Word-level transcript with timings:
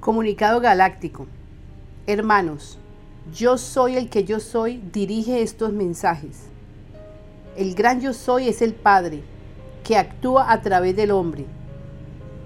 Comunicado 0.00 0.60
Galáctico. 0.60 1.26
Hermanos, 2.06 2.78
yo 3.34 3.58
soy 3.58 3.96
el 3.96 4.08
que 4.08 4.22
yo 4.22 4.38
soy, 4.38 4.80
dirige 4.92 5.42
estos 5.42 5.72
mensajes. 5.72 6.44
El 7.56 7.74
gran 7.74 8.00
yo 8.00 8.12
soy 8.14 8.46
es 8.46 8.62
el 8.62 8.74
Padre, 8.74 9.24
que 9.82 9.96
actúa 9.96 10.52
a 10.52 10.62
través 10.62 10.94
del 10.94 11.10
hombre. 11.10 11.46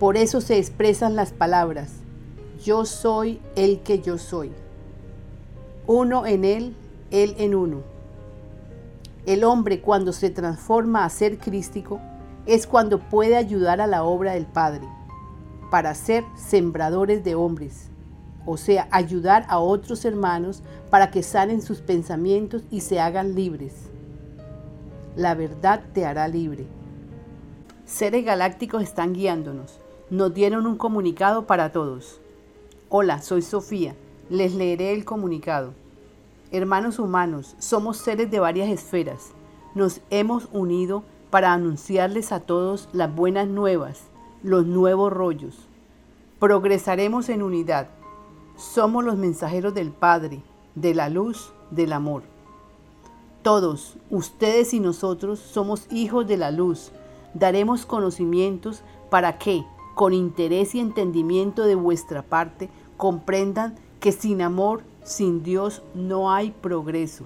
Por 0.00 0.16
eso 0.16 0.41
se 0.41 0.57
expresan 0.57 1.14
las 1.14 1.32
palabras, 1.32 1.91
yo 2.64 2.86
soy 2.86 3.38
el 3.55 3.80
que 3.80 4.00
yo 4.00 4.16
soy. 4.16 4.50
Uno 5.87 6.25
en 6.25 6.46
él, 6.46 6.75
él 7.11 7.34
en 7.37 7.55
uno. 7.55 7.82
El 9.27 9.45
hombre 9.45 9.82
cuando 9.82 10.14
se 10.14 10.30
transforma 10.30 11.05
a 11.05 11.11
ser 11.11 11.37
crístico 11.37 12.00
es 12.46 12.66
cuando 12.66 12.98
puede 12.98 13.37
ayudar 13.37 13.82
a 13.82 13.87
la 13.87 14.05
obra 14.05 14.32
del 14.32 14.46
Padre 14.46 14.89
para 15.73 15.95
ser 15.95 16.27
sembradores 16.36 17.25
de 17.25 17.35
hombres, 17.35 17.89
o 18.44 18.58
sea, 18.58 18.89
ayudar 18.90 19.46
a 19.49 19.58
otros 19.58 20.04
hermanos 20.04 20.62
para 20.90 21.11
que 21.11 21.22
sanen 21.22 21.62
sus 21.62 21.81
pensamientos 21.81 22.62
y 22.71 22.82
se 22.82 23.00
hagan 23.00 23.35
libres. 23.35 23.72
La 25.17 25.35
verdad 25.35 25.82
te 25.95 26.04
hará 26.04 26.29
libre. 26.29 26.67
Seres 27.86 28.22
galácticos 28.22 28.82
están 28.82 29.14
guiándonos. 29.14 29.81
Nos 30.11 30.35
dieron 30.35 30.67
un 30.67 30.76
comunicado 30.76 31.46
para 31.46 31.73
todos. 31.73 32.20
Hola, 32.91 33.23
soy 33.23 33.41
Sofía. 33.41 33.95
Les 34.28 34.55
leeré 34.55 34.92
el 34.92 35.06
comunicado. 35.06 35.73
Hermanos 36.50 36.98
humanos, 36.98 37.56
somos 37.59 37.97
seres 37.97 38.31
de 38.31 38.41
varias 38.41 38.69
esferas. 38.69 39.31
Nos 39.75 40.03
hemos 40.11 40.50
unido 40.53 41.03
para 41.31 41.55
anunciarles 41.55 42.31
a 42.31 42.41
todos 42.41 42.91
las 42.92 43.14
buenas 43.14 43.48
nuevas 43.48 44.11
los 44.42 44.67
nuevos 44.67 45.12
rollos. 45.12 45.56
Progresaremos 46.39 47.28
en 47.28 47.42
unidad. 47.42 47.89
Somos 48.56 49.05
los 49.05 49.17
mensajeros 49.17 49.75
del 49.75 49.93
Padre, 49.93 50.43
de 50.75 50.95
la 50.95 51.09
luz, 51.09 51.53
del 51.71 51.93
amor. 51.93 52.25
Todos, 53.43 53.97
ustedes 54.11 54.75
y 54.75 54.81
nosotros, 54.81 55.39
somos 55.39 55.87
hijos 55.91 56.27
de 56.27 56.37
la 56.37 56.51
luz. 56.51 56.91
Daremos 57.34 57.87
conocimientos 57.87 58.83
para 59.11 59.39
que, 59.39 59.65
con 59.95 60.12
interés 60.12 60.75
y 60.75 60.81
entendimiento 60.81 61.65
de 61.65 61.75
vuestra 61.75 62.23
parte, 62.23 62.69
comprendan 62.97 63.77
que 64.01 64.12
sin 64.12 64.43
amor, 64.43 64.83
sin 65.05 65.43
Dios, 65.43 65.83
no 65.95 66.33
hay 66.33 66.51
progreso. 66.51 67.25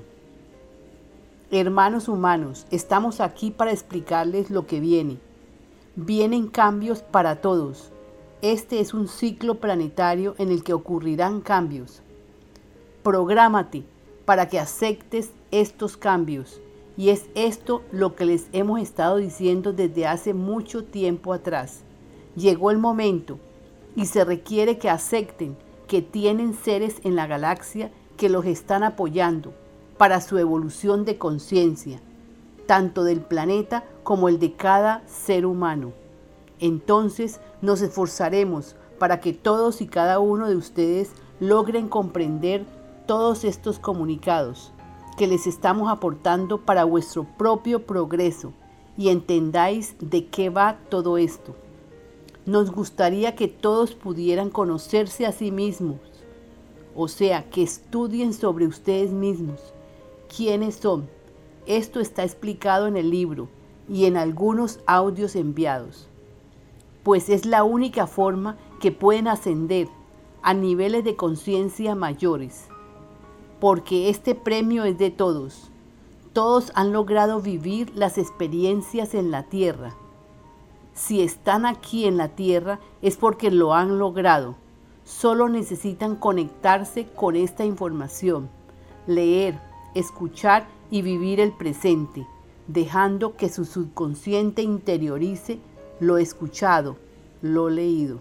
Hermanos 1.50 2.08
humanos, 2.08 2.66
estamos 2.70 3.20
aquí 3.20 3.50
para 3.50 3.72
explicarles 3.72 4.50
lo 4.50 4.66
que 4.66 4.80
viene 4.80 5.18
Vienen 5.98 6.48
cambios 6.48 7.00
para 7.00 7.40
todos. 7.40 7.90
Este 8.42 8.80
es 8.80 8.92
un 8.92 9.08
ciclo 9.08 9.60
planetario 9.60 10.34
en 10.36 10.50
el 10.50 10.62
que 10.62 10.74
ocurrirán 10.74 11.40
cambios. 11.40 12.02
Prográmate 13.02 13.82
para 14.26 14.46
que 14.50 14.58
aceptes 14.58 15.30
estos 15.50 15.96
cambios. 15.96 16.60
Y 16.98 17.08
es 17.08 17.24
esto 17.34 17.82
lo 17.92 18.14
que 18.14 18.26
les 18.26 18.48
hemos 18.52 18.82
estado 18.82 19.16
diciendo 19.16 19.72
desde 19.72 20.06
hace 20.06 20.34
mucho 20.34 20.84
tiempo 20.84 21.32
atrás. 21.32 21.80
Llegó 22.36 22.70
el 22.70 22.76
momento 22.76 23.38
y 23.94 24.04
se 24.04 24.22
requiere 24.22 24.76
que 24.76 24.90
acepten 24.90 25.56
que 25.88 26.02
tienen 26.02 26.52
seres 26.52 26.96
en 27.04 27.16
la 27.16 27.26
galaxia 27.26 27.90
que 28.18 28.28
los 28.28 28.44
están 28.44 28.82
apoyando 28.82 29.54
para 29.96 30.20
su 30.20 30.36
evolución 30.36 31.06
de 31.06 31.16
conciencia, 31.16 32.02
tanto 32.66 33.04
del 33.04 33.20
planeta 33.20 33.84
como 34.02 34.28
el 34.28 34.38
de 34.38 34.52
cada 34.52 35.02
ser 35.06 35.46
humano. 35.46 35.92
Entonces 36.60 37.40
nos 37.62 37.80
esforzaremos 37.80 38.76
para 38.98 39.20
que 39.20 39.32
todos 39.32 39.80
y 39.80 39.86
cada 39.86 40.18
uno 40.18 40.48
de 40.48 40.56
ustedes 40.56 41.12
logren 41.40 41.88
comprender 41.88 42.64
todos 43.06 43.44
estos 43.44 43.78
comunicados 43.78 44.72
que 45.16 45.26
les 45.26 45.46
estamos 45.46 45.90
aportando 45.90 46.60
para 46.62 46.84
vuestro 46.84 47.24
propio 47.24 47.86
progreso 47.86 48.52
y 48.96 49.08
entendáis 49.08 49.96
de 50.00 50.26
qué 50.26 50.50
va 50.50 50.78
todo 50.88 51.18
esto. 51.18 51.54
Nos 52.44 52.70
gustaría 52.70 53.34
que 53.34 53.48
todos 53.48 53.94
pudieran 53.94 54.50
conocerse 54.50 55.26
a 55.26 55.32
sí 55.32 55.50
mismos, 55.50 55.98
o 56.94 57.08
sea, 57.08 57.48
que 57.50 57.62
estudien 57.62 58.32
sobre 58.32 58.66
ustedes 58.66 59.10
mismos, 59.10 59.60
quiénes 60.34 60.76
son, 60.76 61.08
esto 61.66 62.00
está 62.00 62.22
explicado 62.22 62.86
en 62.86 62.96
el 62.96 63.10
libro 63.10 63.48
y 63.88 64.06
en 64.06 64.16
algunos 64.16 64.80
audios 64.86 65.36
enviados, 65.36 66.08
pues 67.02 67.28
es 67.28 67.46
la 67.46 67.64
única 67.64 68.06
forma 68.06 68.56
que 68.80 68.92
pueden 68.92 69.28
ascender 69.28 69.88
a 70.42 70.54
niveles 70.54 71.04
de 71.04 71.16
conciencia 71.16 71.94
mayores, 71.94 72.66
porque 73.60 74.08
este 74.10 74.34
premio 74.34 74.84
es 74.84 74.98
de 74.98 75.10
todos. 75.10 75.70
Todos 76.32 76.70
han 76.74 76.92
logrado 76.92 77.40
vivir 77.40 77.90
las 77.96 78.18
experiencias 78.18 79.14
en 79.14 79.30
la 79.30 79.44
tierra. 79.44 79.94
Si 80.94 81.22
están 81.22 81.64
aquí 81.66 82.04
en 82.04 82.16
la 82.16 82.28
tierra 82.28 82.78
es 83.02 83.16
porque 83.16 83.50
lo 83.50 83.74
han 83.74 83.98
logrado. 83.98 84.54
Solo 85.04 85.48
necesitan 85.48 86.16
conectarse 86.16 87.06
con 87.06 87.36
esta 87.36 87.64
información, 87.64 88.50
leer, 89.06 89.60
escuchar 89.94 90.66
y 90.90 91.02
vivir 91.02 91.40
el 91.40 91.52
presente, 91.52 92.26
dejando 92.68 93.36
que 93.36 93.48
su 93.48 93.64
subconsciente 93.64 94.62
interiorice 94.62 95.58
lo 96.00 96.18
escuchado, 96.18 96.96
lo 97.42 97.70
leído. 97.70 98.20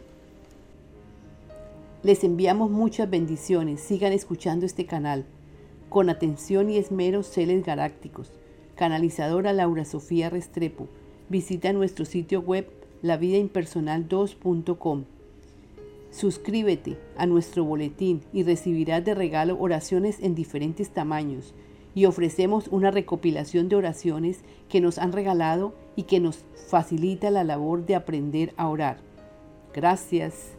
Les 2.03 2.23
enviamos 2.23 2.69
muchas 2.69 3.09
bendiciones. 3.09 3.81
Sigan 3.81 4.13
escuchando 4.13 4.65
este 4.65 4.85
canal. 4.85 5.25
Con 5.89 6.09
atención 6.09 6.69
y 6.69 6.77
esmero, 6.77 7.23
Celes 7.23 7.65
Galácticos. 7.65 8.31
Canalizadora 8.75 9.53
Laura 9.53 9.85
Sofía 9.85 10.29
Restrepo. 10.29 10.87
Visita 11.29 11.73
nuestro 11.73 12.05
sitio 12.05 12.41
web 12.41 12.69
lavidaimpersonal2.com. 13.01 15.05
Suscríbete 16.11 16.97
a 17.17 17.25
nuestro 17.25 17.65
boletín 17.65 18.21
y 18.31 18.43
recibirás 18.43 19.03
de 19.03 19.15
regalo 19.15 19.57
oraciones 19.59 20.19
en 20.21 20.35
diferentes 20.35 20.91
tamaños 20.91 21.53
y 21.95 22.05
ofrecemos 22.05 22.67
una 22.67 22.91
recopilación 22.91 23.69
de 23.69 23.77
oraciones 23.77 24.41
que 24.69 24.81
nos 24.81 24.99
han 24.99 25.13
regalado 25.13 25.73
y 25.95 26.03
que 26.03 26.19
nos 26.19 26.43
facilita 26.69 27.31
la 27.31 27.43
labor 27.43 27.85
de 27.85 27.95
aprender 27.95 28.53
a 28.57 28.67
orar. 28.67 28.97
Gracias. 29.73 30.54